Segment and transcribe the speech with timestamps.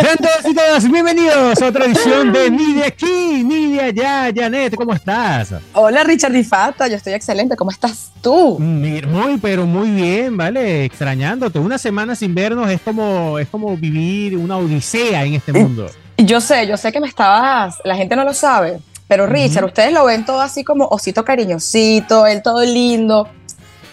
[0.00, 4.32] Sean todos y todas bienvenidos a otra edición de Ni de aquí, ni de allá.
[4.34, 5.54] Janet, ¿cómo estás?
[5.74, 7.54] Hola Richard Di Fata, yo estoy excelente.
[7.54, 8.58] ¿Cómo estás tú?
[8.58, 10.86] Muy, pero muy bien, ¿vale?
[10.86, 11.58] Extrañándote.
[11.58, 15.90] Una semana sin vernos es como, es como vivir una odisea en este mundo.
[16.16, 19.92] Yo sé, yo sé que me estabas, la gente no lo sabe, pero Richard, ustedes
[19.92, 23.28] lo ven todo así como osito cariñosito, él todo lindo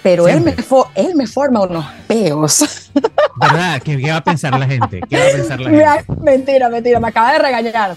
[0.04, 0.56] pero él me,
[0.96, 2.90] él me forma unos peos.
[3.36, 3.82] ¿Verdad?
[3.82, 5.02] ¿Qué, va a pensar la gente?
[5.10, 6.14] ¿Qué va a pensar la gente?
[6.22, 7.96] mentira, mentira, me acaba de regañar.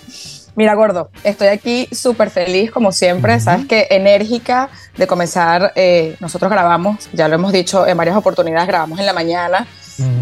[0.56, 3.38] Mira, gordo, estoy aquí súper feliz, como siempre.
[3.40, 5.72] Sabes que enérgica de comenzar.
[5.76, 9.66] Eh, nosotros grabamos, ya lo hemos dicho en varias oportunidades, grabamos en la mañana.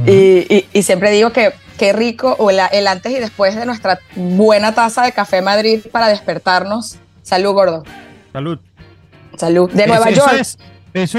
[0.07, 4.01] y, y, siempre digo que qué rico o el, el, antes y después de nuestra
[4.17, 6.99] buena taza de café Madrid para despertarnos.
[7.23, 7.85] Salud, gordo.
[8.33, 8.59] Salud.
[9.37, 9.71] Salud.
[9.71, 10.33] De Nueva York.
[10.33, 10.59] Eso es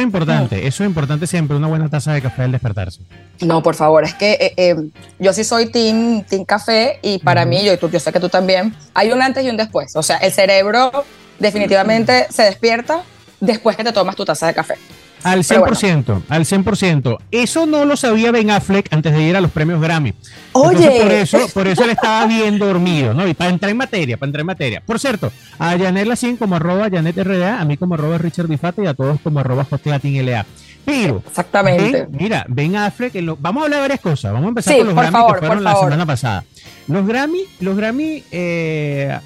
[0.01, 3.01] importante, eso es importante siempre, una buena taza de café al despertarse.
[3.41, 4.75] No, por favor, es que eh, eh,
[5.19, 8.75] yo sí soy team, team café y para mí, yo, yo sé que tú también,
[8.93, 9.95] hay un antes y un después.
[9.95, 11.05] O sea, el cerebro
[11.39, 13.03] definitivamente se despierta
[13.39, 14.75] después que te tomas tu taza de café.
[15.23, 17.17] Al 100%, al 100%.
[17.31, 20.13] Eso no lo sabía Ben Affleck antes de ir a los premios Grammy.
[20.53, 21.01] Oye.
[21.01, 23.27] por eso, por eso él estaba bien dormido, ¿no?
[23.27, 24.81] Y para entrar en materia, para entrar en materia.
[24.85, 28.83] Por cierto, a Janet Lacien como arroba Janet RDA, a mí como arroba Richard Bifate
[28.83, 30.45] y a todos como arroba LA.
[30.85, 32.07] Pero, Exactamente.
[32.11, 34.31] mira, Ben Affleck, vamos a hablar de varias cosas.
[34.31, 36.43] Vamos a empezar con los Grammy que fueron la semana pasada.
[36.87, 39.19] Los Grammy, los Grammy, eh,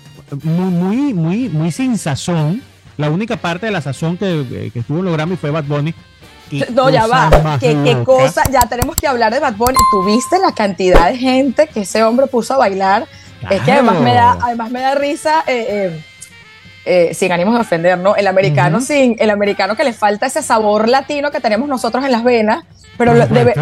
[0.44, 2.62] muy, muy, muy, muy sin sazón
[2.98, 5.94] la única parte de la sazón que, que estuvo en los Grammy fue Bad Bunny.
[6.74, 7.58] No, ya va.
[7.60, 8.44] ¿Qué, cosa?
[8.52, 9.78] Ya tenemos que hablar de Bad Bunny.
[9.92, 13.08] ¿Tuviste la cantidad de gente que ese hombre puso a bailar?
[13.50, 15.44] Es que además me da, además me da risa.
[15.48, 16.06] Eh, eh,
[16.86, 18.16] eh, sin ánimos de ofender, ¿no?
[18.18, 22.12] El americano sin, el americano que le falta ese sabor latino que tenemos nosotros en
[22.12, 22.66] las venas,
[22.98, 23.54] pero debe,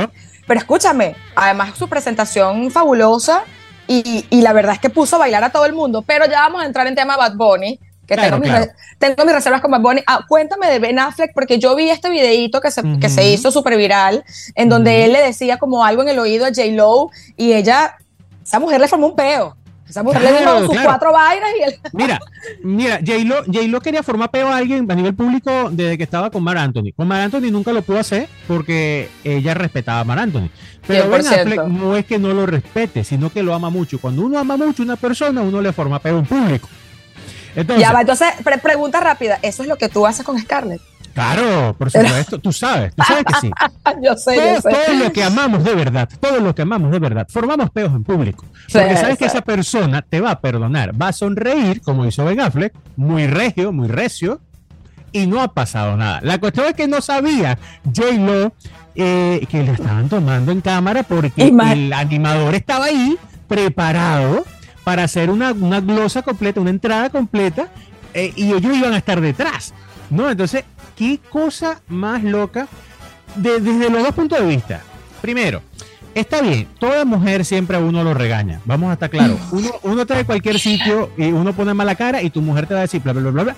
[0.47, 3.43] pero escúchame, además su presentación fabulosa
[3.87, 6.39] y, y, la verdad es que puso a bailar a todo el mundo, pero ya
[6.39, 7.80] vamos a entrar en tema Bad Bunny,
[8.16, 10.02] tengo, Mis reservas con Bad Bunny.
[10.08, 13.52] Ah, cuéntame de Ben Affleck, porque yo vi este videito que se, que se hizo
[13.52, 14.23] súper viral,
[14.55, 17.98] en donde él le decía como algo en el oído a J-Lo y ella,
[18.44, 19.55] esa mujer le formó un peo.
[19.92, 21.80] Esa mujer le dio sus cuatro vainas y él...
[21.92, 22.17] Mira,
[22.64, 26.58] mira, J-Lo, quería formar peo a alguien a nivel público desde que estaba con Mar
[26.58, 26.94] Anthony.
[26.95, 30.50] Con Mar Anthony nunca lo pudo hacer porque ella respetaba a Mar Anthony.
[30.88, 34.00] Pero Ben Affleck no es que no lo respete, sino que lo ama mucho.
[34.00, 36.70] Cuando uno ama mucho a una persona, uno le forma peo en público.
[37.56, 38.30] Entonces, ya va, entonces,
[38.62, 40.82] pregunta rápida, ¿eso es lo que tú haces con Scarlett?
[41.14, 43.52] Claro, por supuesto, tú sabes, tú sabes que sí.
[44.02, 44.70] yo sé, todo, yo sé.
[44.70, 48.04] Todo lo que amamos de verdad, todo lo que amamos de verdad, formamos peos en
[48.04, 48.45] público.
[48.72, 52.39] Porque sabes que esa persona te va a perdonar, va a sonreír, como hizo Ben
[52.39, 54.39] Affleck, muy regio, muy recio,
[55.12, 56.20] y no ha pasado nada.
[56.23, 58.54] La cuestión es que no sabía J-Lo
[58.95, 64.45] eh, que le estaban tomando en cámara porque el animador estaba ahí preparado
[64.83, 67.67] para hacer una, glosa completa, una entrada completa,
[68.14, 69.73] eh, y ellos iban a estar detrás,
[70.09, 70.30] ¿no?
[70.30, 70.65] Entonces,
[70.95, 72.67] qué cosa más loca
[73.36, 74.81] desde los dos puntos de vista.
[75.21, 75.61] Primero,
[76.15, 79.39] está bien, toda mujer siempre a uno lo regaña, vamos a estar claros.
[79.52, 82.81] Uno, uno trae cualquier sitio y uno pone mala cara y tu mujer te va
[82.81, 83.55] a decir bla, bla, bla, bla.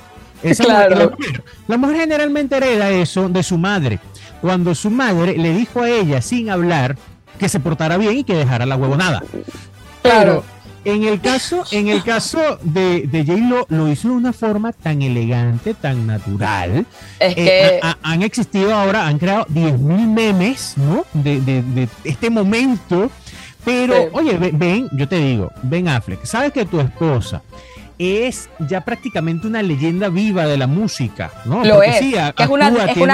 [0.58, 1.16] claro.
[1.68, 4.00] la, mujer, generalmente hereda eso de su madre.
[4.42, 6.98] Cuando su madre le dijo a ella sin hablar
[7.40, 9.24] que se portara bien y que dejara la huevonada.
[10.02, 10.44] Claro.
[10.86, 15.02] En el caso, en el caso de, de J-Lo, lo hizo de una forma tan
[15.02, 16.86] elegante, tan natural.
[17.20, 19.78] Es eh, han existido ahora, han creado 10.000
[20.08, 21.06] memes, ¿no?
[21.14, 23.10] De, de, este momento.
[23.64, 27.42] Pero, oye, ven, yo te digo, Ben Affleck, sabes que tu esposa
[28.04, 31.64] es ya prácticamente una leyenda viva de la música, ¿no?
[31.64, 32.70] Lo es, es, una,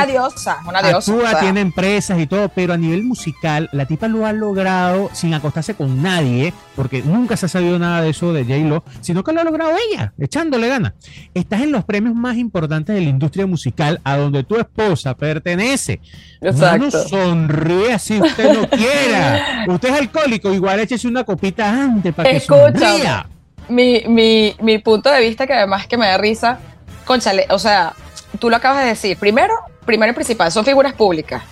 [0.06, 1.40] diosa, una diosa.
[1.40, 5.76] tiene empresas y todo, pero a nivel musical, la tipa lo ha logrado sin acostarse
[5.76, 9.42] con nadie, porque nunca se ha sabido nada de eso de J-Lo, sino que lo
[9.42, 10.94] ha logrado ella, echándole ganas.
[11.34, 16.02] Estás en los premios más importantes de la industria musical, a donde tu esposa pertenece.
[16.42, 16.86] Exacto.
[16.86, 19.66] No sonríe si usted no quiera.
[19.68, 23.28] Usted es alcohólico, igual échese una copita antes para que sonría
[23.70, 26.60] mi, mi, mi punto de vista, que además que me da risa,
[27.06, 27.94] conchale, o sea,
[28.40, 29.18] tú lo acabas de decir.
[29.18, 29.54] Primero,
[29.86, 31.44] primero y principal, son figuras públicas.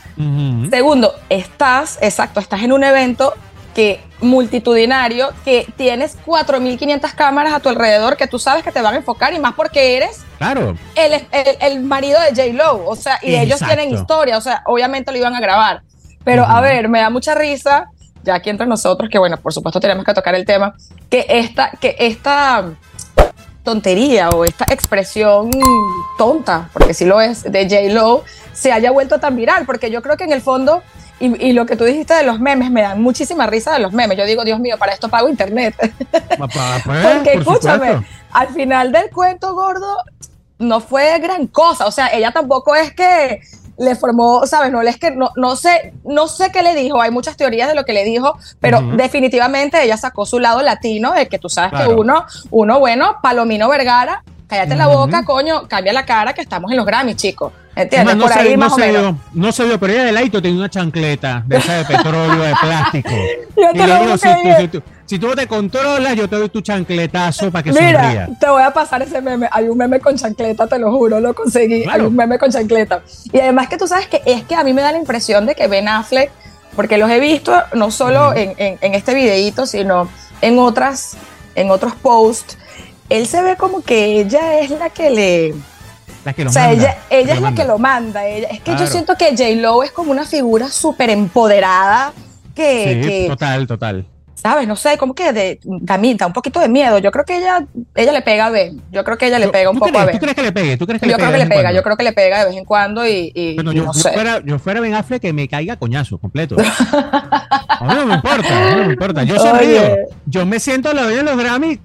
[0.72, 3.36] Segundo, estás, exacto, estás en un evento
[3.76, 8.96] que multitudinario, que tienes 4.500 cámaras a tu alrededor que tú sabes que te van
[8.96, 10.76] a enfocar y más porque eres claro.
[10.96, 11.28] el,
[11.62, 15.36] el, marido de J-Lo, o sea, y ellos tienen historia, o sea, obviamente lo iban
[15.36, 15.84] a grabar.
[16.24, 17.92] Pero a ver, me da mucha risa
[18.28, 20.76] ya aquí entre nosotros, que bueno, por supuesto tenemos que tocar el tema,
[21.10, 22.66] que esta, que esta
[23.64, 25.50] tontería o esta expresión
[26.18, 27.94] tonta, porque sí lo es, de J.
[27.94, 30.84] Lo, se haya vuelto tan viral, porque yo creo que en el fondo
[31.20, 34.20] Y, lo que tú dijiste de los memes, me dan muchísima risa de los memes.
[34.20, 35.74] Yo digo, Dios mío, para esto pago internet.
[36.86, 39.98] Pues, Porque escúchame, al final del cuento gordo
[40.60, 41.88] no fue gran cosa.
[41.88, 43.42] O sea, ella tampoco es que
[43.78, 44.72] le formó, ¿sabes?
[44.72, 47.76] No, es que no, no, sé, no sé qué le dijo, hay muchas teorías de
[47.76, 51.80] lo que le dijo, pero definitivamente ella sacó su lado latino, de que tú sabes
[51.80, 56.72] que uno, uno, bueno, Palomino Vergara, cállate la boca, coño, cambia la cara que estamos
[56.72, 57.54] en los Grammys, chicos.
[57.76, 58.16] ¿Entiendes?
[58.16, 59.16] no Por se, ahí más o menos.
[59.34, 62.54] no se vio, pero ella de Laito tenía una chancleta de esa de petróleo, de
[62.60, 63.10] plástico.
[63.56, 64.28] Yo te lo digo, si,
[65.08, 68.72] si tú te controlas, yo te doy tu chancletazo para que Mira, te voy a
[68.72, 69.48] pasar ese meme.
[69.52, 71.86] Hay un meme con chancleta, te lo juro, lo conseguí.
[71.90, 73.02] Hay un meme con chancleta.
[73.32, 75.56] Y además que tú sabes que es que a mí me da la impresión de
[75.56, 76.30] que Ben Affleck,
[76.76, 80.10] porque los he visto no solo en, en, este videíto, sino
[80.42, 81.16] en otras,
[81.56, 82.58] en otros posts,
[83.10, 85.56] él se ve como que ella es la que le...
[86.26, 88.26] La que lo o sea, ella, ella es la que lo manda.
[88.28, 89.62] Ella, es que yo siento que J.
[89.62, 92.12] Lo es como una figura súper empoderada.
[92.54, 94.06] Que, sí, total, total.
[94.38, 94.68] ¿Sabes?
[94.68, 97.00] No sé, como que de, da un poquito de miedo.
[97.00, 98.82] Yo creo que ella, ella le pega a Ben.
[98.92, 100.16] Yo creo que ella le pega un poco a Ben.
[100.16, 100.78] ¿Tú crees que le pegue?
[100.78, 102.46] ¿Tú crees que yo le creo que le pega, yo creo que le pega de
[102.46, 104.14] vez en cuando y, y bueno, yo, no sé.
[104.14, 106.56] Fuera, yo fuera Ben Affleck que me caiga coñazo completo.
[106.60, 109.24] a mí no me importa, a mí no me importa.
[109.24, 109.82] Yo sonrío.
[110.26, 111.80] Yo me siento a la de los Grammy,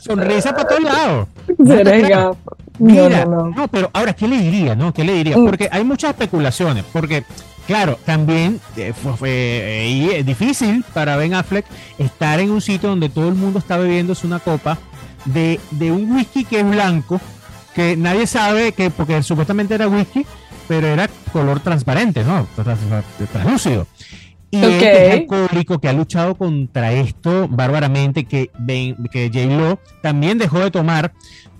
[0.00, 1.28] sonrisa para todos lados.
[2.78, 4.74] Mira, no, no, pero ahora, ¿qué le diría?
[4.74, 4.94] No?
[4.94, 5.36] ¿Qué le diría?
[5.36, 5.44] Mm.
[5.44, 6.84] Porque hay muchas especulaciones.
[6.90, 7.24] Porque
[7.70, 11.64] Claro, también eh, fue, eh, difícil para Ben Affleck
[11.98, 14.76] estar en un sitio donde todo el mundo está bebiéndose una copa
[15.24, 17.20] de, un whisky que es blanco,
[17.72, 20.26] que nadie sabe que, porque supuestamente era whisky,
[20.66, 22.44] pero era color transparente, ¿no?
[23.30, 23.86] Translúcido.
[24.50, 29.46] Y es alcohólico que ha luchado contra esto bárbaramente, que, ben, que J.
[29.46, 31.12] Lo también dejó de tomar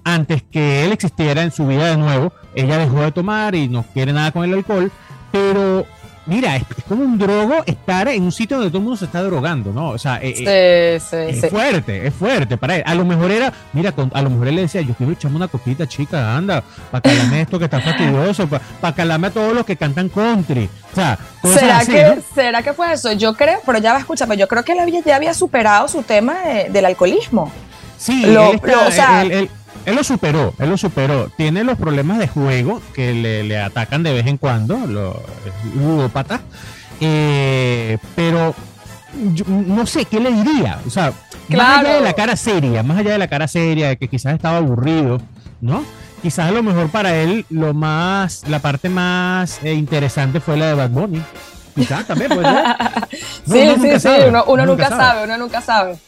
[0.02, 2.32] antes que él existiera en su vida de nuevo.
[2.56, 4.90] Ella dejó de tomar y no quiere nada con el alcohol,
[5.30, 5.86] pero
[6.30, 9.22] mira, es, como un drogo estar en un sitio donde todo el mundo se está
[9.22, 9.90] drogando, ¿no?
[9.90, 12.82] O sea, eh, eh, es fuerte, es fuerte para él.
[12.86, 15.48] A lo mejor era, mira, a lo mejor él le decía, yo quiero echarme una
[15.48, 19.66] copita, chica, anda, para calarme esto que está fastidioso, para, para calarme a todos los
[19.66, 20.70] que cantan country.
[20.92, 23.12] O sea, ¿Será, que, ¿Será que fue eso?
[23.12, 26.36] Yo creo, pero ya va, escúchame, yo creo que él ya había superado su tema
[26.70, 27.52] del alcoholismo.
[28.00, 29.50] Sí, lo, o sea, él
[29.86, 31.30] lo superó, él lo superó.
[31.36, 35.16] Tiene los problemas de juego que le, atacan de vez en cuando, los
[35.74, 36.40] ludópatas.
[37.00, 38.54] Eh, pero
[39.46, 40.78] no sé, ¿qué le diría?
[40.86, 41.12] O sea,
[41.48, 44.34] más allá de la cara seria, más allá de la cara seria, de que quizás
[44.34, 45.20] estaba aburrido,
[45.60, 45.84] ¿no?
[46.22, 50.66] Quizás a lo mejor para él lo más, la parte más eh, interesante fue la
[50.66, 51.22] de Bad Bunny.
[51.74, 52.46] Quizás también, pues.
[53.46, 55.98] sí, sí, sí, uno, nunca, sabe, uno nunca sabe.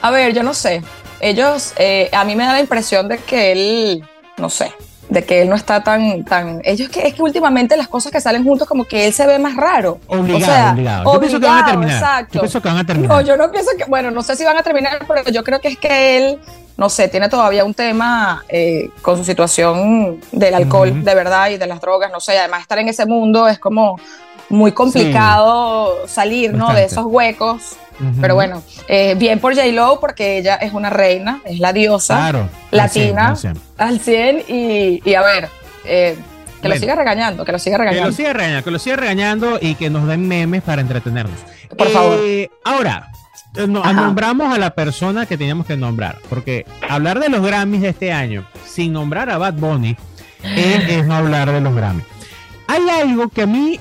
[0.00, 0.82] A ver, yo no sé
[1.20, 4.04] ellos, eh, a mí me da la impresión de que él,
[4.36, 4.72] no sé,
[5.08, 8.20] de que él no está tan, tan, ellos que es que últimamente las cosas que
[8.20, 9.98] salen juntos como que él se ve más raro.
[10.06, 11.12] Obligado, obligado.
[11.12, 11.94] Yo pienso que van a terminar.
[11.94, 12.34] Exacto.
[12.34, 13.10] Yo pienso que van a terminar.
[13.10, 15.60] No, yo no pienso que, bueno, no sé si van a terminar, pero yo creo
[15.60, 16.38] que es que él,
[16.76, 21.56] no sé, tiene todavía un tema eh, con su situación del alcohol, de verdad, y
[21.56, 23.98] de las drogas, no sé, además estar en ese mundo es como
[24.50, 26.72] muy complicado salir, ¿no?
[26.72, 27.76] De esos huecos.
[28.20, 33.34] Pero bueno, eh, bien por J-Lo porque ella es una reina, es la diosa latina
[33.76, 35.48] al 100, y, a ver,
[35.84, 36.16] eh,
[36.62, 38.04] que lo siga regañando, que lo siga regañando.
[38.04, 41.38] Que lo siga regañando, que lo siga regañando y que nos den memes para entretenernos.
[41.76, 42.18] Por favor.
[42.22, 43.10] Eh, ahora,
[43.56, 48.12] nombramos a la persona que teníamos que nombrar, porque hablar de los Grammys de este
[48.12, 49.96] año sin nombrar a Bad Bunny
[50.44, 52.04] es, no hablar de los Grammys.
[52.66, 53.80] Hay algo que a mí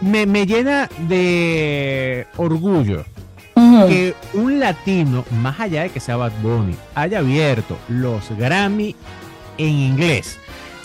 [0.00, 3.04] me, me llena de orgullo
[3.88, 8.94] que un latino, más allá de que sea Bad Bunny, haya abierto los Grammy
[9.58, 10.38] en inglés,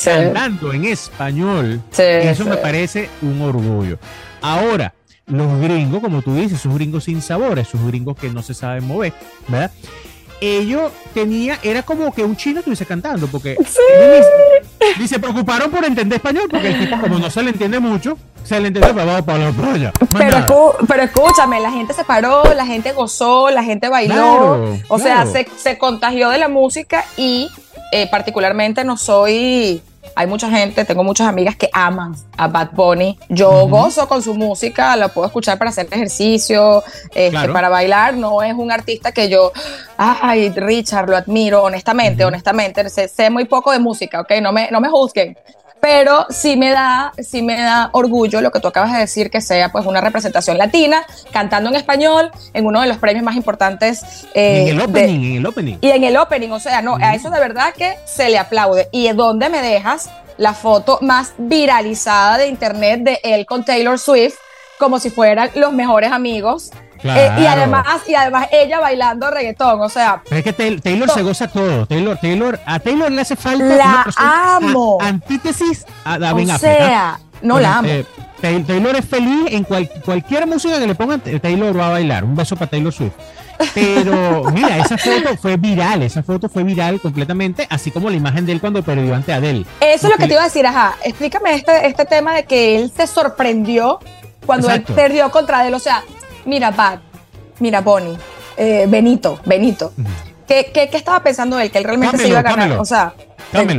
[0.04, 4.00] cantando en español, eso me parece un orgullo.
[4.42, 4.94] Ahora,
[5.28, 8.86] los gringos, como tú dices, esos gringos sin sabor, esos gringos que no se saben
[8.86, 9.14] mover,
[9.48, 9.72] ¿verdad?
[10.42, 13.56] Ellos tenía, era como que un chino estuviese cantando, porque
[14.98, 15.08] sí.
[15.08, 18.60] se preocuparon por entender español, porque el tipo, como no se le entiende mucho, se
[18.60, 19.94] le entiende para, para la playa.
[20.18, 25.26] Pero, pero, escúchame, la gente se paró, la gente gozó, la gente bailó, o sea,
[25.28, 27.48] se, se, contagió de la música y
[27.92, 29.82] eh, particularmente no soy
[30.16, 33.18] hay mucha gente, tengo muchas amigas que aman a Bad Bunny.
[33.30, 38.16] Yo gozo con su música, la puedo escuchar para hacer ejercicio, este, para bailar.
[38.16, 39.52] No es un artista que yo,
[39.98, 42.90] ay, Richard, lo admiro, honestamente, honestamente.
[42.90, 44.32] Sé, muy poco de música, ¿ok?
[44.42, 45.38] No me, no me juzguen
[45.82, 49.42] pero sí me da, sí me da orgullo lo que tú acabas de decir, que
[49.42, 54.28] sea pues una representación latina, cantando en español, en uno de los premios más importantes.
[54.34, 55.78] Eh, en el opening, en el opening.
[55.82, 58.90] Y en el opening, o sea, no, a eso de verdad que se le aplaude.
[58.92, 64.36] ¿Y dónde me dejas la foto más viralizada de internet de él con Taylor Swift?
[64.82, 66.72] como si fueran los mejores amigos.
[67.04, 70.22] Eh, y además, y además ella bailando reggaetón, o sea.
[70.28, 71.86] Pero es que Taylor, se goza todo.
[71.86, 73.64] Taylor, Taylor, a Taylor le hace falta.
[73.64, 74.98] La amo.
[75.02, 77.88] antítesis a David O sea, no la amo.
[77.88, 78.06] Eh,
[78.42, 82.24] Taylor es feliz en cualquier música que le pongan, Taylor va a bailar.
[82.24, 83.14] Un beso para Taylor Swift.
[83.74, 88.46] Pero mira, esa foto fue viral, esa foto fue viral completamente, así como la imagen
[88.46, 89.66] de él cuando perdió ante Adele.
[89.80, 90.96] Eso es lo que te iba a decir, ajá.
[91.04, 94.00] Explícame este, este tema de que él se sorprendió
[94.46, 95.76] cuando él perdió contra Adele.
[95.76, 96.04] O sea,
[96.46, 97.00] mira, Pat,
[97.60, 98.18] mira, Bonnie,
[98.58, 99.94] eh, Benito, Benito.
[100.48, 101.72] ¿Qué, qué, estaba pensando él?
[101.72, 102.74] Que él realmente se iba a ganar.
[102.74, 103.14] O sea,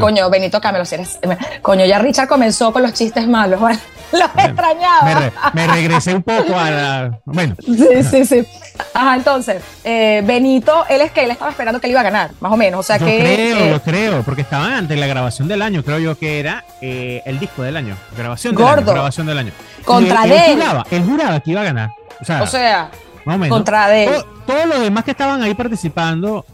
[0.01, 1.19] coño, Benito Camelo, si eres.
[1.61, 3.61] Coño, ya Richard comenzó con los chistes malos.
[4.13, 5.33] Los extrañaba.
[5.55, 7.21] Me, regresé un poco a la.
[7.25, 7.55] Bueno.
[7.65, 8.47] Sí, sí, sí.
[8.93, 12.31] Ajá, entonces, eh, Benito, él es que él estaba esperando que él iba a ganar,
[12.41, 12.81] más o menos.
[12.81, 13.19] O sea yo que.
[13.19, 16.65] Creo, eh, lo creo, porque estaba antes la grabación del año, creo yo que era
[16.83, 17.97] eh, el disco del año.
[18.17, 18.83] Grabación del año.
[18.85, 19.53] Grabación del año.
[19.85, 21.91] Contra él, él, juraba, él juraba que iba a ganar.
[22.23, 22.91] O sea, o sea
[23.25, 23.57] más o menos.
[23.57, 24.25] contra Adele.
[24.47, 26.45] Todos los demás que estaban ahí participando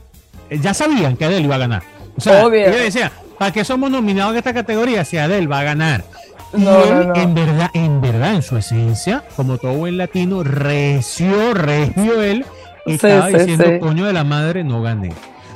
[0.50, 1.82] ya sabían que Adele iba a ganar.
[2.16, 2.66] O sea, Obvio.
[2.70, 6.04] yo decía, ¿para qué somos nominados en esta categoría si Adele va a ganar?
[6.52, 12.46] No, en verdad, en verdad, en su esencia, como todo buen latino, reció, regió él,
[12.86, 15.12] estaba diciendo, coño de la madre, no gané.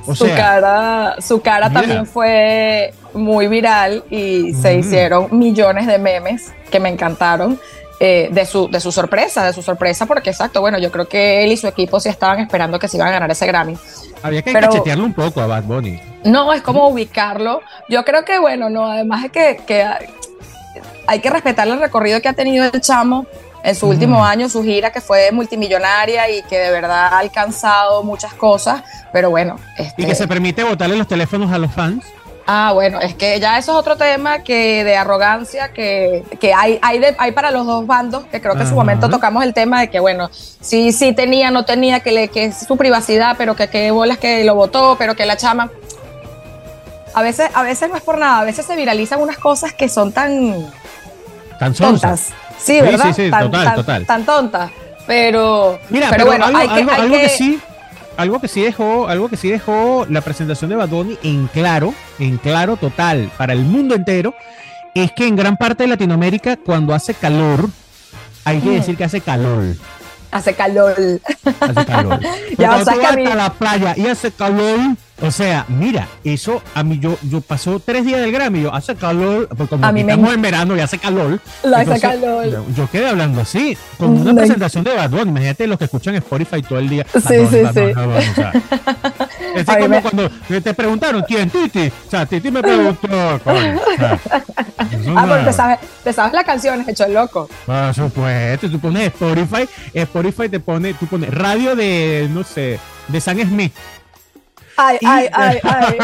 [0.07, 6.53] O su cara, su cara también fue muy viral y se hicieron millones de memes
[6.71, 7.59] que me encantaron.
[8.05, 11.45] Eh, de, su, de su sorpresa, de su sorpresa, porque exacto, bueno, yo creo que
[11.45, 13.79] él y su equipo sí estaban esperando que se iban a ganar ese Grammy.
[14.25, 16.01] Había que cachetearlo un poco a Bad Bunny.
[16.25, 17.61] No, es como ubicarlo.
[17.89, 19.87] Yo creo que, bueno, no, además es que, que
[21.07, 23.25] hay que respetar el recorrido que ha tenido el chamo
[23.63, 28.03] en su último año, su gira que fue multimillonaria y que de verdad ha alcanzado
[28.03, 28.83] muchas cosas,
[29.13, 29.61] pero bueno.
[29.79, 32.05] y que este se permite botarle los teléfonos a los fans.
[32.47, 36.25] Ah, bueno, es que ya eso es otro tema que de arrogancia que,
[36.57, 39.55] hay, hay, hay para los dos bandos, que creo que en su momento tocamos el
[39.55, 43.37] tema de que, bueno, sí, sí tenía, no tenía, que, le, que es su privacidad,
[43.39, 45.71] pero que qué bolas que lo votó, pero que la chama
[47.15, 49.89] a veces, a veces no es por nada, a veces se viralizan unas cosas que
[49.89, 50.71] son tan,
[51.59, 52.31] tan tontas.
[52.59, 53.07] Sí, ¿verdad?
[53.15, 54.07] Sí, sí, tan, total, total.
[54.07, 54.71] Tan tontas.
[55.07, 57.61] Pero, Mira, pero, bueno, algo, que, sí,
[58.17, 62.39] algo que sí dejó, algo que sí dejó la presentación de Badoni en claro, en
[62.39, 64.35] claro total para el mundo entero,
[64.95, 67.69] es que en gran parte de Latinoamérica cuando hace calor,
[68.45, 69.77] hay que decir que hace calor.
[70.31, 70.95] Hace calor.
[71.61, 72.21] Hace calor.
[72.59, 73.27] ya, que a, mí...
[73.27, 74.79] a la playa y hace calor,
[75.23, 78.95] o sea, mira, eso a mí yo, yo pasó tres días del Grammy, yo hace
[78.97, 81.41] calor, porque como a mí estamos en verano y hace calor.
[81.65, 82.67] Lo hace calor.
[82.75, 86.63] Yo, quedé hablando así, con una presentación de Bad Bunny, imagínate los que escuchan Spotify
[86.63, 87.07] todo el día.
[87.13, 87.81] Sí, sí, sí.
[89.55, 90.31] es como cuando
[90.63, 91.89] te preguntaron quién, Titi.
[92.07, 93.09] O sea, Titi me preguntó.
[93.45, 93.81] Coño,
[95.17, 97.49] ah, porque te sabes, te sabes las canciones, hecho el loco.
[97.67, 103.21] Por supuesto, tú pones Spotify, Spotify te pone, tú pones radio de, no sé, de
[103.21, 103.73] San Smith.
[104.77, 105.99] Ay, ay, ay, ay.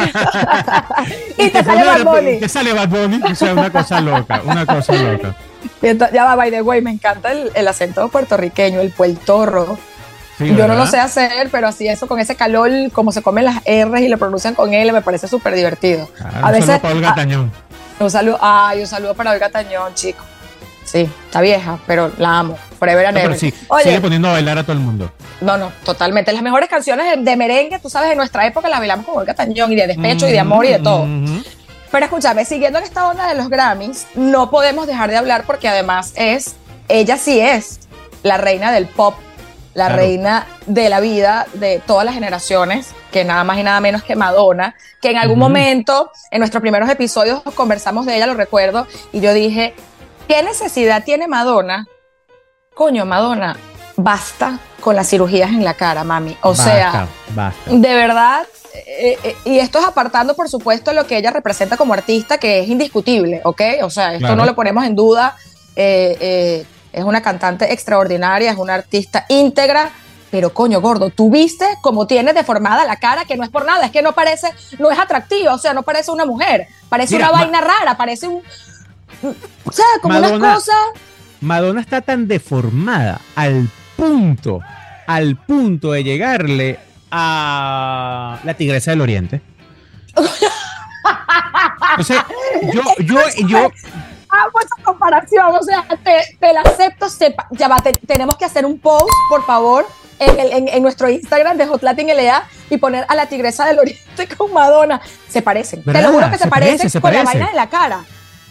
[1.39, 2.39] y, te, sale Bad Bunny.
[2.39, 5.35] Te sale Bad Bunny, o sea, una cosa loca, una cosa loca.
[6.13, 9.79] Ya va, by the way, me encanta el, el acento puertorriqueño, el puertorro.
[10.39, 13.45] Sí, Yo no lo sé hacer, pero así eso con ese calor, como se comen
[13.45, 16.09] las R's y le pronuncian con L, me parece súper divertido.
[16.23, 17.53] Ah, a un veces, saludo para Olga Tañón.
[17.99, 20.25] un saludo, ay, un saludo para Olga Tañón, chico.
[20.85, 22.59] Sí, está vieja, pero la amo.
[22.79, 23.39] Forever and ever.
[23.39, 25.11] Sí, sigue poniendo a bailar a todo el mundo.
[25.41, 26.33] No, no, totalmente.
[26.33, 29.73] Las mejores canciones de merengue, tú sabes, en nuestra época las bailamos con Olga Tañón
[29.73, 31.07] y de despecho y de amor y de todo.
[31.91, 35.69] Pero escúchame, siguiendo en esta onda de los Grammys, no podemos dejar de hablar porque
[35.69, 36.55] además es,
[36.89, 37.81] ella sí es
[38.23, 39.15] la reina del pop,
[39.73, 44.03] la reina de la vida de todas las generaciones, que nada más y nada menos
[44.03, 48.87] que Madonna, que en algún momento, en nuestros primeros episodios, conversamos de ella, lo recuerdo,
[49.13, 49.75] y yo dije,
[50.29, 51.87] ¿Qué necesidad tiene Madonna?
[52.79, 53.57] Coño, Madonna,
[53.97, 56.37] basta con las cirugías en la cara, mami.
[56.43, 57.09] O sea,
[57.67, 61.93] de verdad, eh, eh, y esto es apartando, por supuesto, lo que ella representa como
[61.93, 63.63] artista, que es indiscutible, ¿ok?
[63.83, 65.35] O sea, esto no lo ponemos en duda.
[65.75, 69.91] Eh, es una cantante extraordinaria, es una artista íntegra,
[70.31, 73.87] pero coño, gordo, tú viste cómo tiene deformada la cara, que no es por nada,
[73.87, 77.33] es que no parece, no es atractiva, o sea, no parece una mujer, parece una
[77.33, 78.41] vaina rara, parece un,
[79.65, 80.73] o sea, como Madonna, una cosa.
[81.41, 84.61] Madonna está tan deformada al punto,
[85.07, 86.79] al punto de llegarle
[87.11, 89.41] a la Tigresa del Oriente.
[91.99, 92.27] o sea,
[92.73, 93.71] yo, yo, yo.
[94.31, 97.07] Hago esa comparación, o sea, te, te la acepto.
[97.53, 97.77] ya va,
[98.07, 99.87] tenemos que hacer un post, por favor,
[100.19, 104.29] en, en, nuestro Instagram de Hot Latin LA y poner a la Tigresa del Oriente
[104.37, 105.01] con Madonna.
[105.29, 105.83] Se parecen.
[105.83, 108.05] Te lo juro que se, parecen con la vaina de la cara.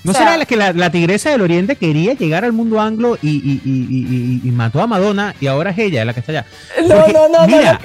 [0.08, 4.82] ¿No será la que la, tigresa del oriente quería llegar al mundo anglo y, mató
[4.82, 6.46] a Madonna y ahora es ella la que está allá?
[6.88, 7.78] no, no, no, no, creo.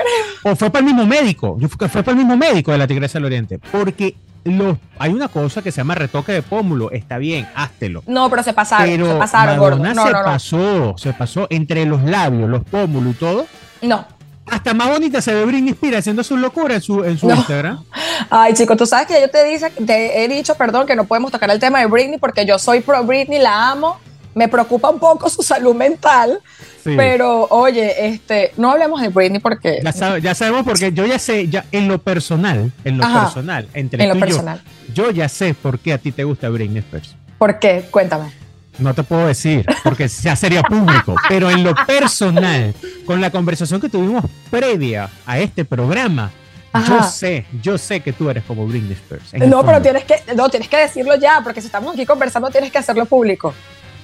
[0.45, 1.59] O fue para el mismo médico,
[1.91, 3.59] fue para el mismo médico de la tigresa del oriente.
[3.59, 8.03] Porque los, hay una cosa que se llama retoque de pómulo, está bien, háztelo.
[8.07, 12.49] No, pero se pasaron, pero se pasaron, Madonna se pasó, se pasó entre los labios,
[12.49, 13.47] los pómulos y todo.
[13.83, 14.07] No.
[14.47, 17.85] Hasta más bonita se ve Britney Spears haciendo su locura en su, en su Instagram.
[18.31, 21.31] Ay, chicos, tú sabes que yo te, dice, te he dicho, perdón, que no podemos
[21.31, 23.99] tocar el tema de Britney porque yo soy pro Britney, la amo.
[24.35, 26.41] Me preocupa un poco su salud mental.
[26.85, 29.81] Pero, oye, este, no hablemos de Britney porque.
[30.23, 34.09] Ya, sabemos porque yo ya sé, ya en lo personal, en lo personal, entre en
[34.09, 34.61] lo personal.
[34.93, 37.15] Yo, yo ya sé por qué a ti te gusta Britney Spears.
[37.39, 37.87] ¿Por qué?
[37.91, 38.42] Cuéntame.
[38.79, 42.75] No te puedo decir, porque ya sería público, pero en lo personal,
[43.05, 46.31] con la conversación que tuvimos previa a este programa,
[46.89, 49.35] yo sé, yo sé que tú eres como Britney Spears.
[49.47, 52.73] No, pero tienes que, no, tienes que decirlo ya, porque si estamos aquí conversando tienes
[52.73, 53.55] que hacerlo público.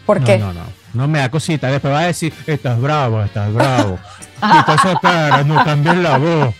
[0.04, 0.38] ¿Por qué?
[0.38, 1.70] No, no, no, no me da cosita.
[1.70, 3.98] Después va a decir, estás bravo, estás bravo.
[4.34, 6.54] Quita esa cara, no cambies la voz.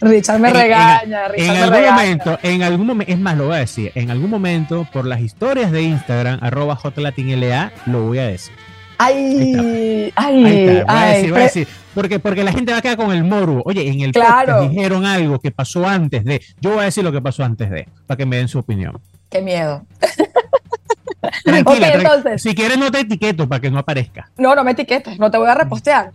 [0.00, 1.26] Richard me regaña.
[1.34, 4.30] En, en algún momento, en algún momento, es más, lo voy a decir, en algún
[4.30, 8.54] momento, por las historias de Instagram, arroba jlatinla, lo voy a decir.
[8.98, 11.30] Ay, ay, ay.
[11.30, 13.62] Voy a decir, Porque, porque la gente va a quedar con el morbo.
[13.64, 14.68] Oye, en el claro.
[14.68, 16.42] dijeron algo que pasó antes de.
[16.60, 18.98] Yo voy a decir lo que pasó antes de, para que me den su opinión.
[19.30, 19.84] Qué miedo.
[21.46, 22.42] Tranquila, entonces.
[22.42, 24.28] si quieres no te etiqueto para que no aparezca.
[24.36, 26.10] No, no me etiquetes, no te voy a repostear.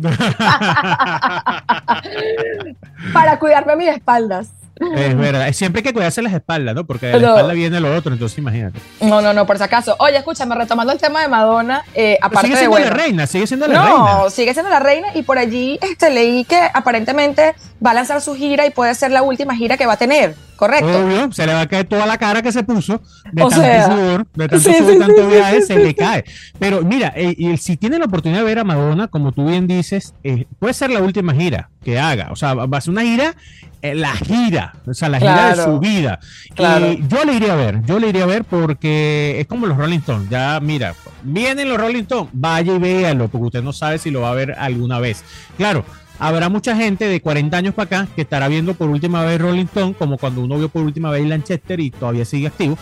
[3.12, 4.48] para cuidarme mis espaldas.
[4.78, 6.86] Es verdad, siempre hay que cuidarse las espaldas, ¿no?
[6.86, 8.78] Porque de la espalda viene lo otro, entonces imagínate.
[9.00, 9.96] No, no, no, por si acaso.
[9.98, 13.68] Oye, escúchame, retomando el tema de Madonna, eh, aparte sigue siendo la reina, sigue siendo
[13.68, 13.98] la reina.
[13.98, 17.54] No, sigue siendo la reina y por allí este, leí que aparentemente
[17.84, 20.34] va a lanzar su gira y puede ser la última gira que va a tener,
[20.56, 21.04] ¿correcto?
[21.04, 23.00] Obvio, se le va a caer toda la cara que se puso
[23.32, 26.24] de tanto sudor, de tanto sudor, tanto viaje, se le cae.
[26.58, 30.14] Pero mira, eh, si tiene la oportunidad de ver a Madonna, como tú bien dices,
[30.22, 32.28] eh, puede ser la última gira que haga.
[32.30, 33.34] O sea, va a ser una gira
[33.82, 36.18] eh, la gira, o sea, la gira de su vida.
[36.56, 39.98] yo le iría a ver, yo le iría a ver porque es como los Rolling
[39.98, 40.28] Stones.
[40.28, 44.22] Ya, mira, vienen los Rolling Stones, vaya y véalo, porque usted no sabe si lo
[44.22, 45.24] va a ver alguna vez.
[45.56, 45.84] Claro,
[46.18, 49.66] habrá mucha gente de 40 años para acá que estará viendo por última vez Rolling
[49.66, 52.78] Stone, como cuando uno vio por última vez Lanchester y todavía sigue activo.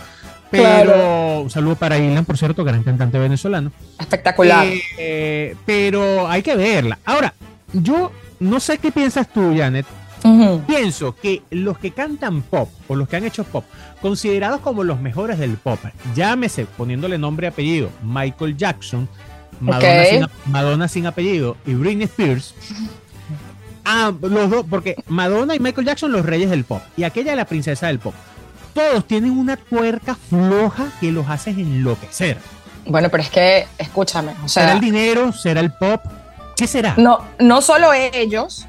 [0.51, 3.71] Pero un saludo para Ilan, por cierto, gran cantante venezolano.
[3.99, 4.65] Espectacular.
[4.65, 6.99] Eh, eh, pero hay que verla.
[7.03, 7.33] Ahora,
[7.73, 9.85] yo no sé qué piensas tú, Janet,
[10.65, 13.63] Pienso que los que cantan pop o los que han hecho pop,
[14.01, 15.79] considerados como los mejores del pop,
[16.15, 19.07] llámese poniéndole nombre y apellido, Michael Jackson,
[19.59, 22.55] Madonna, sin, apellido y Britney Spears,
[23.85, 27.45] ah, los dos, porque Madonna y Michael Jackson los reyes del pop y aquella la
[27.45, 28.15] princesa del pop.
[28.73, 32.37] Todos tienen una tuerca floja que los hace enloquecer.
[32.87, 35.31] Bueno, pero es que, escúchame, o sea, ¿será el dinero?
[35.31, 36.01] ¿Será el pop?
[36.57, 36.95] ¿Qué será?
[36.97, 38.67] No, no solo ellos,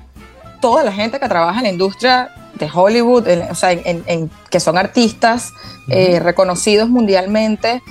[0.60, 4.78] toda la gente que trabaja en la industria de Hollywood, o sea, en, que son
[4.78, 5.52] artistas
[5.88, 7.82] eh, reconocidos mundialmente.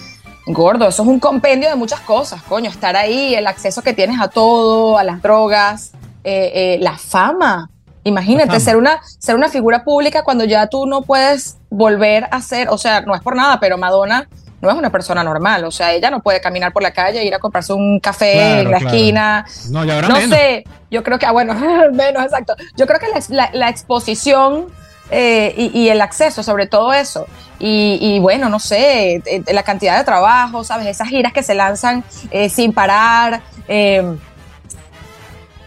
[0.47, 4.19] Gordo, eso es un compendio de muchas cosas, coño, estar ahí, el acceso que tienes
[4.21, 5.91] a todo, a las drogas,
[6.23, 7.69] eh, eh, la fama.
[8.03, 12.69] Imagínate ser una, ser una figura pública cuando ya tú no puedes volver a ser,
[12.69, 14.27] o sea, no es por nada, pero Madonna
[14.65, 15.63] no es una persona normal.
[15.63, 18.61] O sea, ella no puede caminar por la calle e ir a comprarse un café
[18.61, 19.45] en la esquina.
[19.69, 21.53] No, ya No sé, yo creo que, ah, bueno,
[21.93, 22.55] menos, exacto.
[22.75, 24.67] Yo creo que la, exposición
[25.11, 27.27] eh, y, el acceso, sobre todo eso.
[27.59, 30.87] Y, bueno, no sé, eh, la cantidad de trabajo, ¿sabes?
[30.87, 33.41] Esas giras que se lanzan eh, sin parar.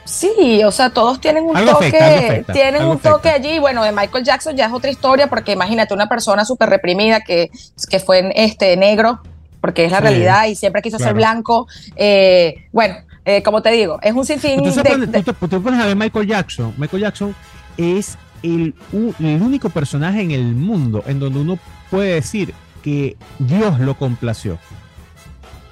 [0.09, 3.59] Sí, o sea, todos tienen un toque, tienen un toque allí.
[3.59, 7.51] Bueno, de Michael Jackson ya es otra historia, porque imagínate una persona súper reprimida que,
[7.91, 9.21] que fue en este negro,
[9.61, 11.69] porque es la realidad y siempre quiso ser blanco.
[11.95, 14.63] Eh, bueno, eh, como te digo, es un sinfín.
[14.63, 16.73] Tú, tú, pones a ver Michael Jackson.
[16.79, 17.35] Michael Jackson
[17.77, 21.59] es el, el único personaje en el mundo en donde uno
[21.91, 24.59] puede decir que Dios lo complació.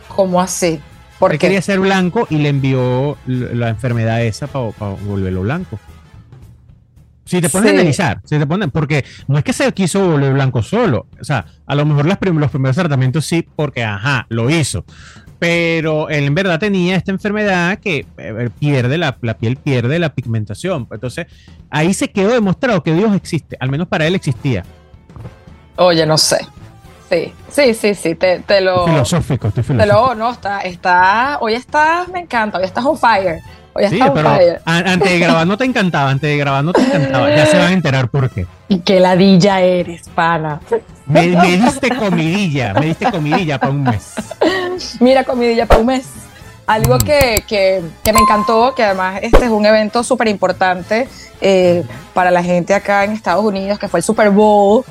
[0.08, 0.78] ¿Cómo así?
[1.18, 4.70] Porque quería ser blanco y le envió la enfermedad esa para
[5.06, 5.78] volverlo blanco.
[7.24, 10.32] Si te pones a analizar, si te ponen, porque no es que se quiso volver
[10.32, 14.84] blanco solo, o sea, a lo mejor los primeros tratamientos sí, porque ajá, lo hizo,
[15.40, 20.14] pero él en verdad tenía esta enfermedad que eh, pierde la, la, piel, pierde la
[20.14, 20.86] pigmentación.
[20.90, 21.26] Entonces,
[21.68, 24.64] ahí se quedó demostrado que Dios existe, al menos para él existía.
[25.76, 26.38] Oye, no sé.
[27.08, 28.84] Sí, sí, sí, sí, te, lo...
[28.84, 29.94] filosófico, estoy filosófico.
[29.94, 33.40] Te lo, no, está, está, hoy estás, me encanta, hoy estás on fire.
[33.88, 34.30] sí, pero
[34.64, 37.30] antes de grabar no te encantaba, antes de grabar no te encantaba.
[37.30, 38.46] Ya se van a enterar por qué.
[38.68, 40.58] Y qué ladilla eres, pana.
[41.06, 44.14] Me, diste comidilla, me diste comidilla para un mes.
[44.98, 46.08] Mira, comidilla para un mes.
[46.66, 47.02] Algo mm.
[47.02, 51.06] que, que, que, me encantó, que además este es un evento súper importante
[51.40, 54.84] eh, para la gente acá en Estados Unidos, que fue el Super Bowl,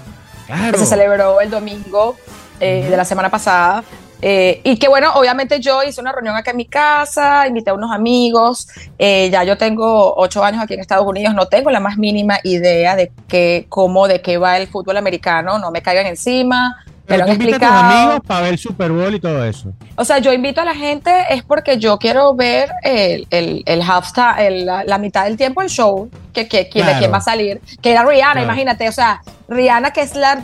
[0.48, 2.16] que se celebró el domingo
[2.60, 3.84] eh, de la semana pasada.
[4.22, 7.74] Eh, y que bueno, obviamente yo hice una reunión acá en mi casa, invité a
[7.74, 11.80] unos amigos, eh, ya yo tengo ocho años aquí en Estados Unidos, no tengo la
[11.80, 16.08] más mínima idea de qué, cómo, de qué va el fútbol americano, no me caigan
[16.08, 16.86] encima.
[17.06, 17.74] Pero han explicado.
[17.74, 19.74] A amigos para ver el Super Bowl y todo eso.
[19.96, 23.82] O sea, yo invito a la gente es porque yo quiero ver el, el, el
[23.82, 27.92] halftime, la, mitad del tiempo el show, que, que, de quién va a salir, que
[27.92, 30.42] era Rihanna, imagínate, o sea, Rihanna que es la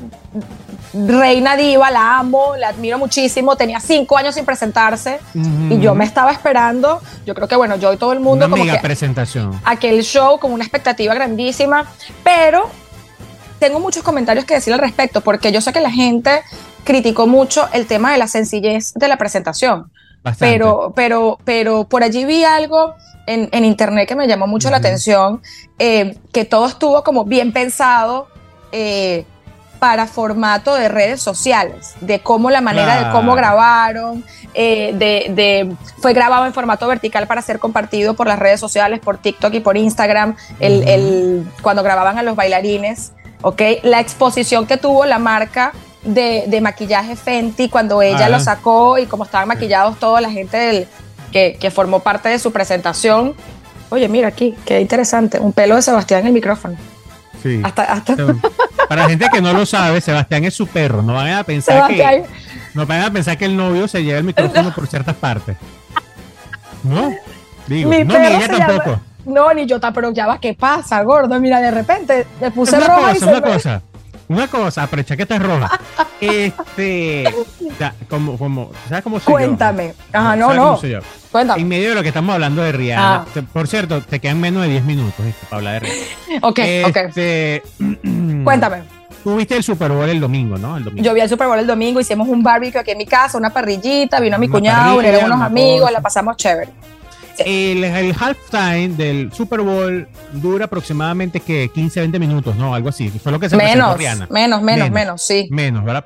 [0.94, 6.06] reina diva, la amo, la admiro muchísimo, tenía cinco años sin presentarse y yo me
[6.06, 9.60] estaba esperando, yo creo que bueno, yo y todo el mundo una como presentación.
[9.64, 11.86] Aquel show con una expectativa grandísima,
[12.24, 12.70] pero
[13.62, 16.42] tengo muchos comentarios que decir al respecto porque yo sé que la gente
[16.84, 19.92] criticó mucho el tema de la sencillez de la presentación.
[20.40, 22.96] Pero, pero, pero por allí vi algo
[23.28, 25.42] en, internet que me llamó mucho la atención,
[25.78, 28.28] eh, que todo estuvo como bien pensado,
[28.72, 29.26] eh,
[29.78, 36.14] para formato de redes sociales, de cómo la manera de cómo grabaron, eh, de, fue
[36.14, 39.78] grabado en formato vertical para ser compartido por las redes sociales, por TikTok y por
[39.78, 43.62] Instagram, el, cuando grababan a los bailarines, ¿ok?
[43.84, 45.74] La exposición que tuvo la marca
[46.04, 50.88] de, maquillaje Fenty cuando ella lo sacó y como estaban maquillados toda la gente del,
[51.32, 53.36] que, que formó parte de su presentación.
[53.90, 56.78] Oye, mira aquí, qué interesante, un pelo de Sebastián en el micrófono.
[57.42, 57.62] Sí.
[58.88, 61.02] Para la gente que no lo sabe, Sebastián es su perro.
[61.02, 62.24] No van a pensar que
[62.74, 65.58] no van a pensar que el novio se lleva el micrófono por ciertas partes.
[66.84, 67.14] ¿No?
[67.68, 69.00] Digo, no, ni ella tampoco.
[69.26, 70.12] No, ni yo tampoco.
[70.12, 71.40] Ya va, ¿qué pasa, gordo?
[71.40, 73.82] Mira, de repente me puse roja cosa, una cosa.
[74.28, 75.80] Una cosa, pero chaqueta roja.
[76.22, 77.24] Este,
[78.08, 79.96] como, como, ¿sabes cómo soy Cuéntame.
[80.14, 80.80] Ajá, no, no.
[81.58, 83.26] En medio de lo que estamos hablando de Rihanna.
[83.36, 83.42] Ah.
[83.52, 85.16] Por cierto, te quedan menos de 10 minutos
[85.50, 86.48] para hablar de Rihanna.
[86.48, 87.64] ok, este,
[88.44, 88.84] Cuéntame.
[89.24, 90.78] Tú viste el Super Bowl el domingo, ¿no?
[90.78, 91.04] El domingo.
[91.04, 93.52] Yo vi el Super Bowl el domingo, hicimos un barbecue aquí en mi casa, una
[93.52, 96.70] parrillita, vino mi cuñado, vinieron unos amigos, la pasamos chévere.
[97.40, 102.76] El, el, halftime del Super Bowl dura aproximadamente que 15, 20 minutos, ¿no?
[102.76, 103.10] Algo así.
[103.10, 104.28] Fue lo que se menos, Rihanna.
[104.30, 105.48] Menos, menos, menos, sí.
[105.52, 106.06] Menos, ¿verdad?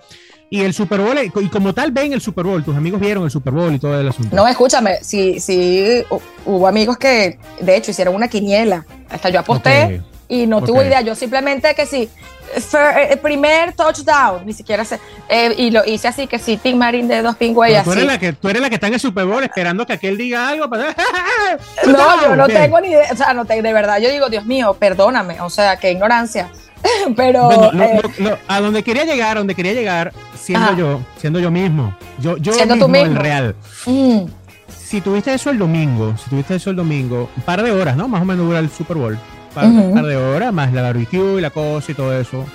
[0.49, 3.31] Y el Super Bowl, y como tal ven el Super Bowl, tus amigos vieron el
[3.31, 4.35] Super Bowl y todo el asunto.
[4.35, 6.03] No, escúchame, sí, sí,
[6.45, 8.85] hubo amigos que de hecho hicieron una quiniela.
[9.09, 11.01] Hasta yo aposté y no tuve idea.
[11.01, 12.09] Yo simplemente que sí,
[12.55, 14.99] el eh, primer touchdown, ni siquiera sé.
[15.27, 17.83] Eh, y lo hice así, que sí, Tim Marín de dos pingües.
[17.83, 19.93] Tú eres, la que, tú eres la que está en el Super Bowl esperando que
[19.93, 20.69] aquel diga algo.
[20.69, 20.95] Para...
[21.85, 23.09] no, yo no tengo ni idea.
[23.11, 25.41] O sea, no te, de verdad, yo digo, Dios mío, perdóname.
[25.41, 26.49] O sea, qué ignorancia.
[27.15, 27.49] Pero.
[27.73, 31.95] Eh, a donde quería llegar, a donde quería llegar, siendo yo, siendo yo mismo.
[32.19, 33.07] Yo, yo siendo mismo, tú mismo.
[33.07, 33.55] el real.
[33.85, 34.25] Mm.
[34.67, 38.07] Si tuviste eso el domingo, si tuviste eso el domingo, un par de horas, ¿no?
[38.07, 39.19] Más o menos dura el Super Bowl
[39.63, 42.45] un par de horas, más la barbecue y la cosa y todo eso,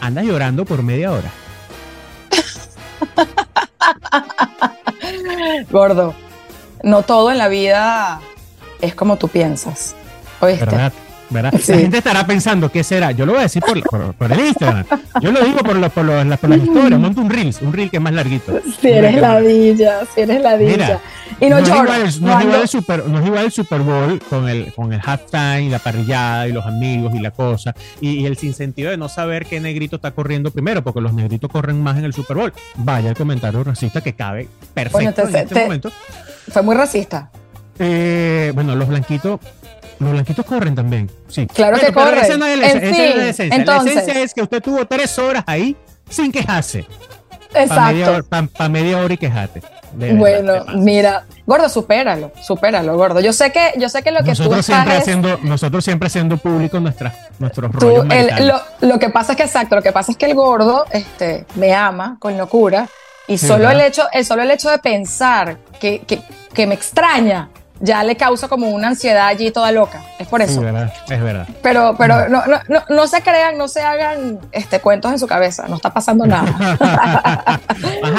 [0.00, 1.30] andas llorando por media hora.
[5.70, 6.14] Gordo,
[6.82, 8.20] no todo en la vida
[8.80, 9.94] es como tú piensas.
[10.40, 10.64] ¿Oíste?
[10.64, 10.92] ¿Verdad?
[11.30, 13.10] La gente estará pensando, ¿qué será?
[13.12, 13.76] Yo lo voy a decir por,
[14.30, 14.84] el Instagram.
[15.20, 16.04] Yo lo digo por, por,
[16.50, 17.00] las historias.
[17.00, 18.60] Monto un Reels, un Reel que es más larguito.
[18.80, 21.00] Si eres ladilla, si eres ladilla.
[21.40, 24.72] y no, no, es igual, el, no, no es igual el Super Bowl con el,
[24.72, 27.74] con el halftime, la parrillada y los amigos y la cosa.
[28.00, 31.82] Y, el sinsentido de no saber qué negrito está corriendo primero, porque los negritos corren
[31.82, 32.52] más en el Super Bowl.
[32.76, 35.90] Vaya el comentario racista que cabe perfecto en este momento.
[36.48, 37.30] Fue muy racista.
[37.78, 39.40] Eh, bueno, los blanquitos
[39.98, 41.46] los blanquitos corren también, sí.
[41.46, 42.18] Claro que corren.
[42.18, 43.46] Esa no es la, esencia.
[43.46, 45.76] Entonces, la esencia es que usted tuvo tres horas ahí
[46.08, 46.86] sin quejarse.
[47.54, 48.24] Exacto.
[48.28, 49.62] Para media, hora y quejate.
[49.92, 53.20] bueno, mira, gordo, supéralo, supéralo, gordo.
[53.20, 56.36] Yo sé que, yo sé que lo que nosotros tú siempre haciendo, nosotros siempre haciendo
[56.36, 58.06] público nuestras, nuestros rollos
[58.40, 61.46] lo, lo, que pasa es que exacto, lo que pasa es que el gordo, este,
[61.54, 62.88] me ama con locura
[63.26, 66.20] y solo el hecho, el solo el hecho de pensar que, que,
[66.52, 67.50] que me extraña
[67.84, 70.02] ya le causa como una ansiedad allí toda loca.
[70.18, 70.54] Es por eso.
[70.54, 71.46] Es verdad, es verdad.
[71.62, 75.26] Pero, pero no, no, no, no, se crean, no se hagan este, cuentos en su
[75.26, 77.58] cabeza, no está pasando nada.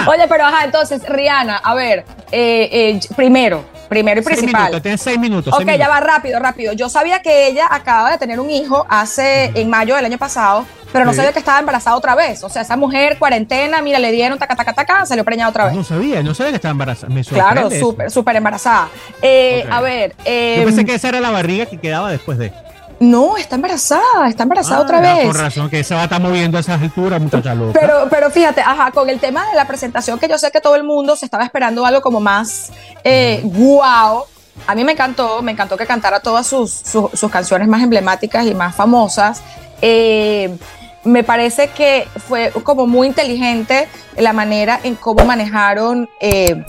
[0.07, 4.61] Oye, pero ajá, entonces, Rihanna, a ver, eh, eh, primero, primero y principal.
[4.63, 5.53] Minutos, tienes seis minutos.
[5.53, 6.73] Ok, ya va rápido, rápido.
[6.73, 10.65] Yo sabía que ella acaba de tener un hijo hace, en mayo del año pasado,
[10.91, 12.43] pero no sabía que estaba embarazada otra vez.
[12.43, 15.75] O sea, esa mujer, cuarentena, mira, le dieron taca, taca, taca, salió preñada otra vez.
[15.75, 17.13] No sabía, no sabía que estaba embarazada.
[17.13, 18.87] Me claro, súper, súper embarazada.
[19.21, 20.15] Eh, A ver.
[20.25, 22.53] Eh, Yo pensé que esa era la barriga que quedaba después de.
[22.99, 25.25] No, está embarazada, está embarazada otra ah, vez.
[25.25, 27.77] Por razón que se va a estar moviendo a esas alturas, muchacha loca.
[27.79, 30.75] Pero, pero fíjate, ajá, con el tema de la presentación, que yo sé que todo
[30.75, 32.71] el mundo se estaba esperando algo como más
[33.03, 34.23] eh, wow.
[34.67, 38.55] A mí me encantó, me encantó que cantara todas sus, sus, canciones más emblemáticas y
[38.55, 39.41] más famosas.
[39.81, 40.55] Eh,
[41.03, 46.63] me parece que fue como muy inteligente la manera en cómo manejaron eh,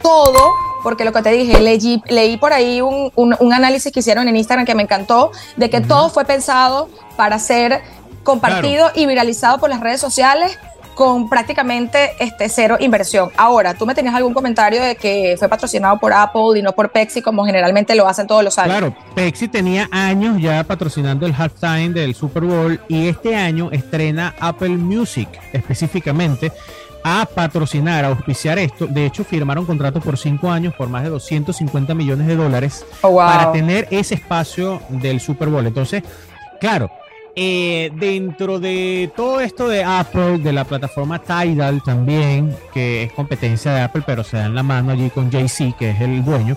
[0.00, 4.28] todo porque lo que te dije, leí, leí por ahí un, un, análisis que hicieron
[4.28, 7.82] en Instagram que me encantó, de que todo fue pensado para ser
[8.22, 10.58] compartido y viralizado por las redes sociales
[10.98, 13.30] con prácticamente este cero inversión.
[13.36, 16.90] Ahora, tú me tenías algún comentario de que fue patrocinado por Apple y no por
[16.90, 18.76] Pepsi como generalmente lo hacen todos los años.
[18.76, 24.34] Claro, Pepsi tenía años ya patrocinando el halftime del Super Bowl y este año estrena
[24.40, 26.50] Apple Music específicamente
[27.08, 28.86] a patrocinar, a auspiciar esto.
[28.86, 33.16] De hecho, firmaron contrato por cinco años por más de 250 millones de dólares oh,
[33.16, 35.66] para tener ese espacio del Super Bowl.
[35.66, 36.02] Entonces,
[36.60, 36.90] claro,
[37.34, 43.72] eh, dentro de todo esto de Apple, de la plataforma Tidal también, que es competencia
[43.72, 46.56] de Apple, pero se da en la mano allí con JC, que es el dueño.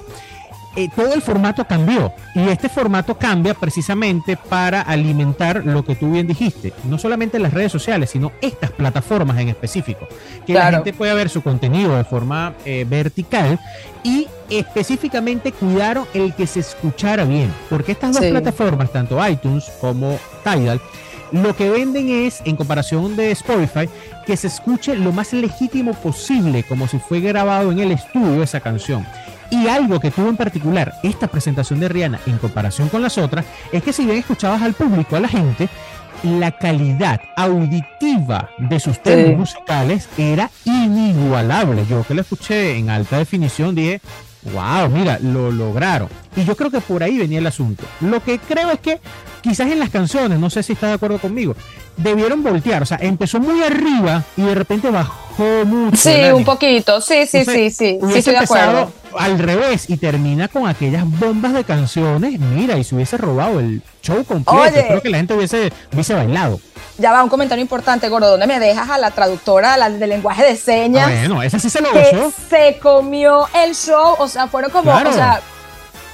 [0.76, 2.14] Eh, todo el formato cambió.
[2.34, 7.54] Y este formato cambia precisamente para alimentar lo que tú bien dijiste, no solamente las
[7.54, 10.08] redes sociales, sino estas plataformas en específico,
[10.46, 13.60] que la gente pueda ver su contenido de forma eh, vertical
[14.04, 20.18] y específicamente cuidaron el que se escuchara bien, porque estas dos plataformas, tanto iTunes como
[20.44, 20.80] Tidal,
[21.32, 23.90] lo que venden es, en comparación de Spotify,
[24.26, 28.60] que se escuche lo más legítimo posible, como si fue grabado en el estudio esa
[28.60, 29.06] canción.
[29.52, 33.46] Y algo que tuvo en particular esta presentación de Rihanna en comparación con las otras
[33.72, 35.68] es que si bien escuchabas al público, a la gente,
[36.24, 41.86] la calidad auditiva de sus temas musicales era inigualable.
[41.90, 44.00] Yo que la escuché en alta definición dije,
[44.54, 46.08] wow, mira, lo lograron.
[46.36, 47.84] Y yo creo que por ahí venía el asunto.
[48.00, 49.00] Lo que creo es que
[49.42, 51.56] quizás en las canciones, no sé si está de acuerdo conmigo,
[51.98, 52.84] debieron voltear.
[52.84, 55.98] O sea, empezó muy arriba y de repente bajó mucho.
[55.98, 57.02] Sí, un poquito.
[57.02, 58.00] Sí, sí, sí, sí.
[58.00, 59.01] Sí, estoy de acuerdo.
[59.18, 62.40] Al revés y termina con aquellas bombas de canciones.
[62.40, 64.80] Mira, y se hubiese robado el show completo.
[64.88, 66.60] Creo que la gente hubiese, hubiese bailado.
[66.98, 68.32] Ya va un comentario importante, Gordo.
[68.32, 71.08] ¿Dónde me dejas a la traductora la, del lenguaje de señas?
[71.08, 72.32] Bueno, esa sí se lo gozó.
[72.50, 74.16] se comió el show.
[74.20, 74.92] O sea, fueron como.
[74.92, 75.42] O sea,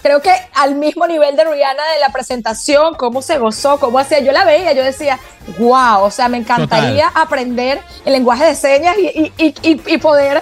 [0.02, 4.20] creo que al mismo nivel de Rihanna de la presentación, cómo se gozó, cómo hacía.
[4.20, 5.20] Yo la veía, yo decía,
[5.58, 10.42] wow, o sea, me encantaría aprender el lenguaje de señas y, y, y, y poder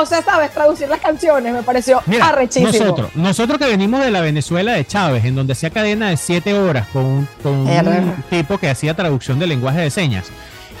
[0.00, 2.72] o sea, sabes, traducir las canciones, me pareció arrechísimo.
[2.72, 6.54] Nosotros, nosotros que venimos de la Venezuela de Chávez, en donde hacía cadena de siete
[6.54, 10.26] horas con, con un tipo que hacía traducción de lenguaje de señas.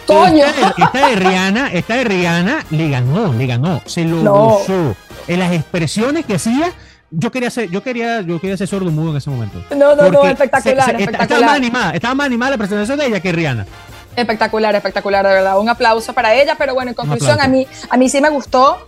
[0.06, 0.44] ¡Coño!
[0.44, 4.96] Esta, de Rihanna, esta de Rihanna le ganó, le ganó, se lo gozó.
[5.28, 6.72] En las expresiones que hacía,
[7.10, 9.62] yo quería ser, yo quería, yo quería ser sordo mudo en ese momento.
[9.76, 11.22] No, no, no, espectacular, espectacular.
[11.22, 13.66] Estaba más animada, estaba más animada la presentación de ella que Rihanna.
[14.16, 15.58] Espectacular, espectacular, de verdad.
[15.58, 18.78] Un aplauso para ella, pero bueno, en conclusión, a mí, a mí sí me gustó.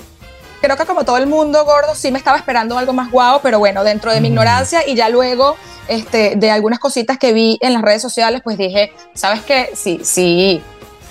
[0.60, 3.58] Creo que como todo el mundo, gordo, sí me estaba esperando algo más guau, pero
[3.58, 5.56] bueno, dentro de mi ignorancia y ya luego
[5.88, 9.70] este, de algunas cositas que vi en las redes sociales, pues dije, ¿sabes qué?
[9.74, 10.62] Sí, sí,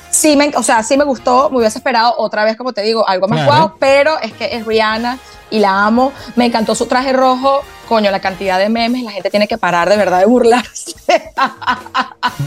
[0.10, 3.08] sí me, o sea, sí me gustó, me hubiese esperado otra vez, como te digo,
[3.08, 6.14] algo más guau, pero es que es Rihanna y la amo.
[6.36, 7.62] Me encantó su traje rojo.
[7.94, 10.96] Coño, la cantidad de memes, la gente tiene que parar de verdad de burlarse.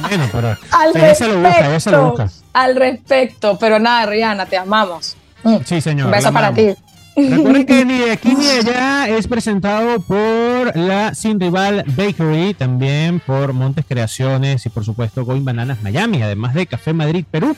[0.08, 5.16] Bueno, pero al respecto, Al respecto, pero nada, Rihanna, te amamos.
[5.44, 5.58] Mm.
[5.64, 6.06] Sí, señor.
[6.06, 6.74] Un beso para ti.
[7.16, 12.54] Recuerden que ni de aquí ni de allá es presentado por la Sin Rival Bakery,
[12.54, 17.56] también por Montes Creaciones y por supuesto Going Bananas Miami, además de Café Madrid Perú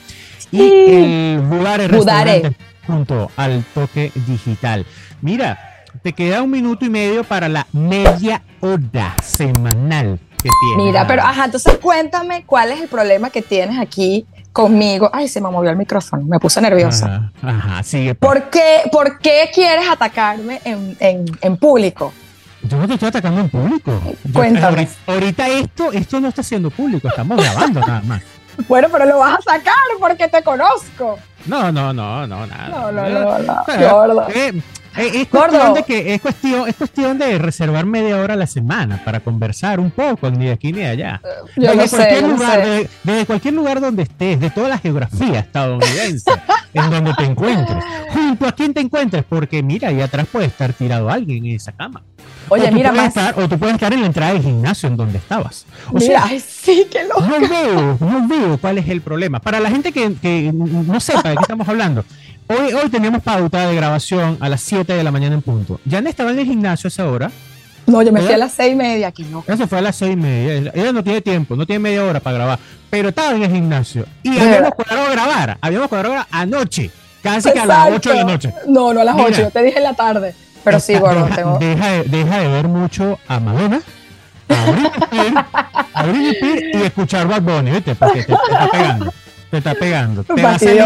[0.52, 2.52] y el Budare Restaurante
[2.86, 4.84] junto al toque digital.
[5.22, 5.67] Mira,
[6.02, 10.86] te queda un minuto y medio para la media hora semanal que tienes.
[10.86, 15.10] Mira, pero ajá, entonces cuéntame cuál es el problema que tienes aquí conmigo.
[15.12, 17.32] Ay, se me movió el micrófono, me puse nerviosa.
[17.42, 18.14] Ajá, sigue.
[18.14, 18.32] Pues.
[18.32, 22.12] ¿Por qué, ¿Por qué quieres atacarme en, en, en público?
[22.62, 24.00] Yo no te estoy atacando en público.
[24.32, 24.88] Cuéntame.
[25.06, 28.22] ahorita, esto, esto no está siendo público, estamos grabando nada más.
[28.66, 31.16] Bueno, pero lo vas a sacar porque te conozco.
[31.46, 32.68] No, no, no, no, nada.
[32.68, 34.14] No, no, no, no.
[34.14, 34.28] no.
[34.30, 34.60] Eh,
[34.98, 39.02] Es, cuestión de que es cuestión, es cuestión de reservar media hora a la semana
[39.04, 41.20] para conversar un poco, ni de aquí ni de allá.
[41.56, 46.30] Yo desde, cualquier lugar, Desde, cualquier lugar donde estés, de toda la geografía estadounidense,
[46.74, 50.72] en donde te encuentres, junto a quien te encuentres, porque mira, ahí atrás puede estar
[50.72, 52.02] tirado alguien en esa cama.
[52.50, 53.14] Oye, mira más.
[53.36, 55.66] o tú puedes estar en la entrada del gimnasio en donde estabas.
[55.90, 57.20] O mira, ay, sí, qué loco.
[57.20, 59.38] No veo, no veo cuál es el problema.
[59.38, 62.04] Para la gente que, que no sepa de qué estamos hablando,
[62.48, 65.80] hoy, hoy teníamos pauta de grabación a las 7 de la mañana en punto.
[65.84, 67.30] Ya no estaba en el gimnasio a esa hora.
[67.88, 69.42] No, yo me fui a las seis y media aquí, no.
[69.46, 70.70] Ella se fue a las seis y media.
[70.74, 72.58] Ella no tiene tiempo, no tiene media hora para grabar.
[72.90, 74.04] Pero estaba en el gimnasio.
[74.22, 75.58] Y habíamos cuadrado grabar.
[75.58, 76.90] Habíamos cuadrado grabar anoche.
[77.22, 78.54] Casi que a las 8 de la noche.
[78.66, 80.34] No, no a las 8, yo te dije en la tarde.
[80.64, 81.58] Pero sí, gordo, deja, tengo...
[81.58, 83.80] deja, de, deja, de ver mucho a Madonna,
[85.94, 87.94] a Britney Spears, y escuchar Bad Bunny, ¿viste?
[87.94, 89.12] Porque te, te está pegando.
[89.50, 90.24] Te está pegando.
[90.24, 90.76] Te va, a salir,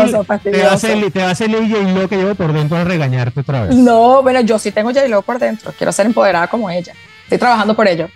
[0.42, 3.40] te va a salir, te va a salir J-Lo que llevo por dentro a regañarte
[3.40, 3.74] otra vez.
[3.74, 5.72] No, bueno, yo sí tengo J-Lo por dentro.
[5.76, 6.92] Quiero ser empoderada como ella.
[7.24, 8.08] Estoy trabajando por ello.